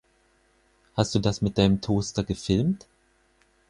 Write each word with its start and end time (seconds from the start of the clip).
Hast 0.97 1.13
du 1.13 1.19
das 1.19 1.43
mit 1.43 1.59
deinem 1.59 1.79
Toaster 1.79 2.23
gefilmt? 2.23 2.87